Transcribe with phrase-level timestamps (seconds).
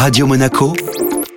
[0.00, 0.72] Radio Monaco,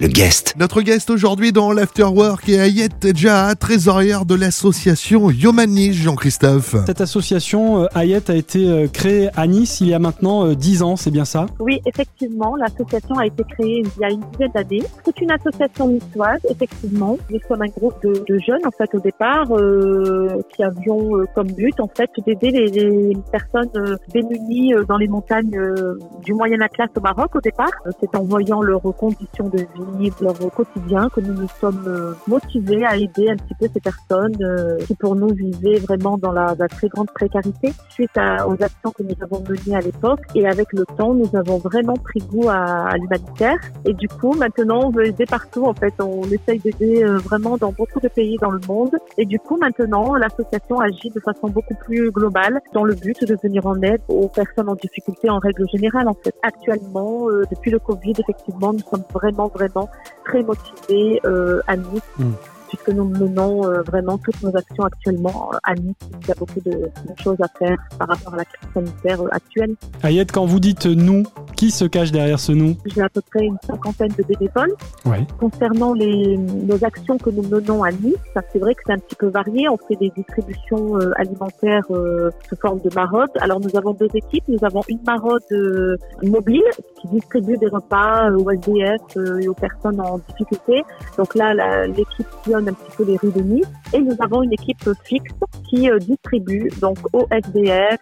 [0.00, 0.54] le guest.
[0.58, 6.76] Notre guest aujourd'hui dans l'Afterwork est Ayet Tedja, trésorière de l'association Yomani, Jean-Christophe.
[6.86, 10.54] Cette association, euh, Ayet, a été euh, créée à Nice il y a maintenant euh,
[10.54, 11.46] 10 ans, c'est bien ça?
[11.58, 14.84] Oui, effectivement, l'association a été créée il y a une dizaine d'années.
[15.04, 17.18] C'est une association niçoise, effectivement.
[17.30, 21.24] Nous sommes un groupe de, de jeunes, en fait, au départ, euh, qui avions euh,
[21.34, 25.98] comme but, en fait, d'aider les, les personnes euh, démunies euh, dans les montagnes euh,
[26.24, 27.70] du Moyen Atlas au Maroc, au départ.
[27.86, 29.87] Euh, C'est en voyant leurs conditions de vie,
[30.20, 34.36] leur quotidien, que nous nous sommes euh, motivés à aider un petit peu ces personnes
[34.42, 38.54] euh, qui, pour nous, vivaient vraiment dans la, la très grande précarité suite à- aux
[38.62, 40.20] actions que nous avons menées à l'époque.
[40.34, 43.58] Et avec le temps, nous avons vraiment pris goût à, à l'humanitaire.
[43.84, 45.64] Et du coup, maintenant, on veut aider partout.
[45.64, 48.94] En fait, on essaye d'aider euh, vraiment dans beaucoup de pays dans le monde.
[49.16, 53.36] Et du coup, maintenant, l'association agit de façon beaucoup plus globale dans le but de
[53.42, 56.08] venir en aide aux personnes en difficulté en règle générale.
[56.08, 59.77] En fait, actuellement, euh, depuis le Covid, effectivement, nous sommes vraiment, vraiment
[60.24, 62.02] très motivés euh, à Nice.
[62.18, 62.32] Mm.
[62.68, 66.34] Puisque nous menons euh, vraiment toutes nos actions actuellement euh, à Nice, il y a
[66.34, 69.74] beaucoup de, de choses à faire par rapport à la crise sanitaire actuelle.
[70.02, 71.22] Ayet, quand vous dites nous,
[71.58, 74.72] qui se cache derrière ce nous J'ai à peu près une cinquantaine de bénévoles.
[75.04, 75.16] Oui.
[75.40, 78.14] Concernant les, nos actions que nous menons à Nice,
[78.52, 79.68] c'est vrai que c'est un petit peu varié.
[79.68, 83.30] On fait des distributions euh, alimentaires euh, sous forme de maraude.
[83.40, 84.44] Alors nous avons deux équipes.
[84.46, 86.62] Nous avons une maraude euh, mobile
[87.00, 89.00] qui distribue des repas aux SDF
[89.42, 90.84] et aux personnes en difficulté.
[91.16, 93.66] Donc là, l'équipe sillonne un petit peu les rues de Nice.
[93.92, 95.32] Et nous avons une équipe fixe
[95.68, 97.98] qui distribue donc aux SDF,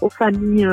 [0.00, 0.68] aux familles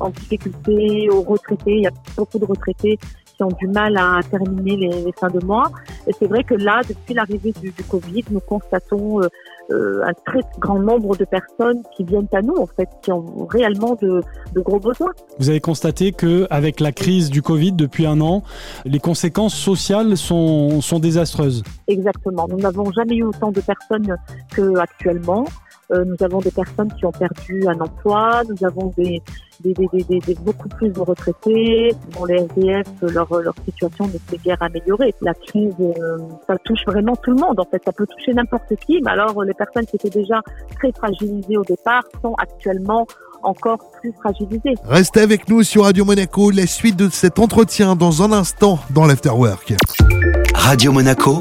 [0.00, 1.76] en difficulté, aux retraités.
[1.76, 2.98] Il y a beaucoup de retraités
[3.36, 5.70] qui ont du mal à terminer les, les fins de mois.
[6.06, 9.28] Et c'est vrai que là, depuis l'arrivée du, du Covid, nous constatons euh,
[9.70, 13.46] euh, un très grand nombre de personnes qui viennent à nous, en fait, qui ont
[13.46, 14.20] réellement de,
[14.54, 15.12] de gros besoins.
[15.38, 18.42] Vous avez constaté que avec la crise du Covid depuis un an,
[18.84, 21.62] les conséquences sociales sont, sont désastreuses.
[21.88, 22.46] Exactement.
[22.50, 24.14] Nous n'avons jamais eu autant de personnes
[24.54, 25.44] qu'actuellement.
[25.90, 29.20] Euh, nous avons des personnes qui ont perdu un emploi, nous avons des,
[29.60, 31.92] des, des, des, des- des- beaucoup plus de retraités.
[32.16, 35.14] Bon, les SDF, leur, leur situation ne s'est guère améliorée.
[35.20, 37.58] La crise, euh, ça touche vraiment tout le monde.
[37.60, 39.00] En fait, ça peut toucher n'importe qui.
[39.04, 40.40] Mais alors, les personnes qui étaient déjà
[40.78, 43.06] très fragilisées au départ sont actuellement
[43.42, 44.74] encore plus fragilisées.
[44.84, 49.04] Restez avec nous sur Radio Monaco, la suite de cet entretien dans un instant dans
[49.04, 49.74] l'Afterwork.
[50.54, 51.38] Radio Monaco,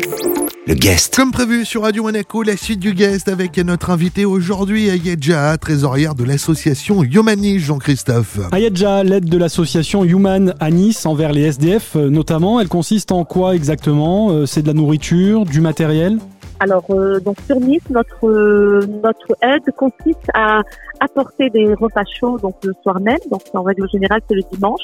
[0.67, 1.15] le guest.
[1.15, 5.57] Comme prévu sur Radio Monaco, la suite du guest avec notre invité aujourd'hui, Ayet Jaha,
[5.57, 8.39] trésorière de l'association Yomani, Jean-Christophe.
[8.51, 13.25] Ayedja, l'aide de l'association Human à Nice envers les SDF euh, notamment, elle consiste en
[13.25, 16.19] quoi exactement Euh, C'est de la nourriture, du matériel?
[16.59, 20.61] Alors, euh, donc sur Nice, notre euh, notre aide consiste à
[20.99, 23.17] apporter des repas chauds donc le soir même.
[23.31, 24.81] Donc en règle générale, c'est le dimanche.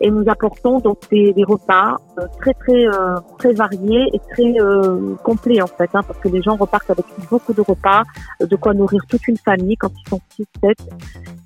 [0.00, 4.60] Et nous apportons donc des, des repas euh, très très euh, très variés et très
[4.60, 8.02] euh, complets en fait, hein, parce que les gens repartent avec beaucoup de repas,
[8.42, 10.78] euh, de quoi nourrir toute une famille quand ils sont 6, 7.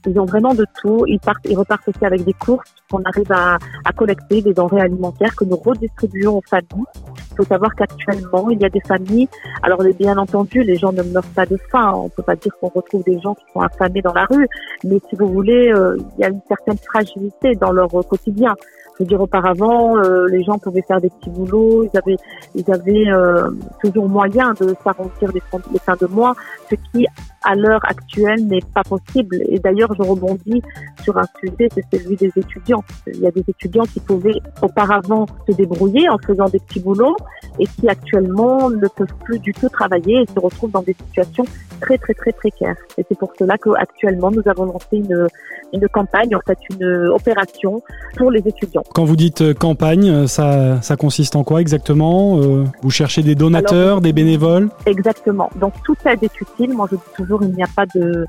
[0.07, 1.05] Ils ont vraiment de tout.
[1.07, 3.59] Ils partent, ils repartent aussi avec des courses qu'on arrive à,
[3.97, 6.87] collecter, des denrées alimentaires que nous redistribuons aux familles.
[7.33, 9.29] Il faut savoir qu'actuellement, il y a des familles
[9.63, 11.93] alors, bien entendu, les gens ne meurent pas de faim.
[11.95, 14.47] On peut pas dire qu'on retrouve des gens qui sont affamés dans la rue,
[14.85, 18.55] mais si vous voulez, euh, il y a une certaine fragilité dans leur quotidien.
[18.95, 22.17] Je veux dire, auparavant, euh, les gens pouvaient faire des petits boulots, ils avaient,
[22.55, 23.51] ils avaient euh,
[23.83, 26.35] toujours moyen de s'arrondir les, les fins de mois,
[26.71, 27.05] ce qui,
[27.43, 29.37] à l'heure actuelle, n'est pas possible.
[29.49, 30.63] Et d'ailleurs, je rebondis
[31.03, 32.85] sur un sujet, c'est celui des étudiants.
[33.09, 37.17] Il y a des étudiants qui pouvaient auparavant se débrouiller en faisant des petits boulots
[37.59, 41.45] et qui actuellement ne peuvent plus du tout travailler et se retrouvent dans des situations
[41.81, 42.77] très très très précaires.
[42.99, 45.27] Et c'est pour cela qu'actuellement nous avons lancé une,
[45.73, 47.83] une campagne, en fait une opération
[48.17, 48.83] pour les étudiants.
[48.95, 53.23] Quand vous dites euh, campagne, euh, ça, ça consiste en quoi exactement Euh, Vous cherchez
[53.23, 54.69] des donateurs, Alors, des bénévoles?
[54.87, 55.51] Exactement.
[55.61, 56.73] Donc toute aide est utile.
[56.75, 58.25] Moi je dis toujours il n'y a pas de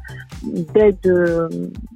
[0.74, 1.50] d'aide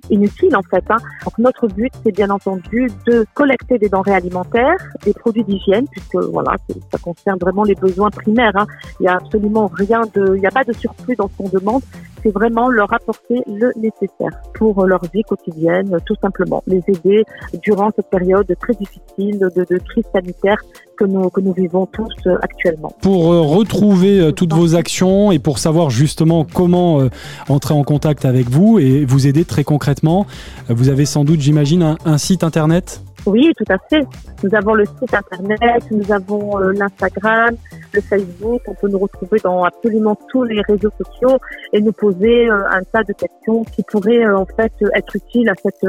[0.09, 0.83] inutile en fait.
[0.89, 0.97] hein.
[1.25, 6.15] Donc notre but c'est bien entendu de collecter des denrées alimentaires, des produits d'hygiène puisque
[6.15, 6.53] voilà
[6.91, 8.55] ça concerne vraiment les besoins primaires.
[8.55, 8.65] hein.
[8.99, 11.81] Il n'y a absolument rien de, il n'y a pas de surplus dans qu'on demande.
[12.21, 16.61] C'est vraiment leur apporter le nécessaire pour leur vie quotidienne, tout simplement.
[16.67, 17.23] Les aider
[17.63, 20.57] durant cette période très difficile de, de crise sanitaire
[20.97, 22.91] que nous, que nous vivons tous euh, actuellement.
[23.01, 27.09] Pour euh, retrouver euh, toutes vos actions et pour savoir justement comment euh,
[27.47, 30.27] entrer en contact avec vous et vous aider très concrètement,
[30.69, 33.01] euh, vous avez sans doute, j'imagine, un, un site internet?
[33.25, 34.05] Oui, tout à fait.
[34.43, 37.55] Nous avons le site internet, nous avons euh, l'Instagram,
[37.93, 38.61] le Facebook.
[38.67, 41.37] On peut nous retrouver dans absolument tous les réseaux sociaux
[41.73, 45.53] et nous poser euh, un tas de questions qui pourraient en fait être utiles à
[45.61, 45.85] cette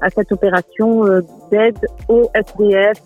[0.00, 1.04] à cette opération
[1.50, 1.78] d'aide
[2.08, 3.00] aux SDF,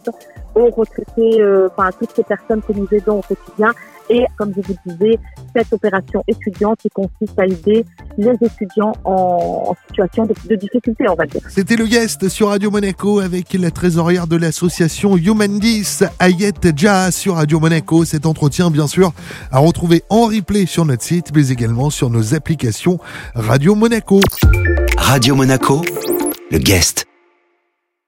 [0.54, 3.72] aux retraités, enfin à toutes ces personnes que nous aidons au quotidien
[4.10, 5.18] et comme je vous disais,
[5.54, 7.84] cette opération étudiante qui consiste à aider
[8.18, 11.40] les étudiants en, situation de, difficulté, on va dire.
[11.48, 17.14] C'était le guest sur Radio Monaco avec la trésorière de l'association Human 10, Ayette Jazz
[17.14, 18.04] sur Radio Monaco.
[18.04, 19.12] Cet entretien, bien sûr,
[19.50, 22.98] à retrouver en replay sur notre site, mais également sur nos applications
[23.34, 24.20] Radio Monaco.
[24.96, 25.82] Radio Monaco,
[26.50, 27.09] le guest.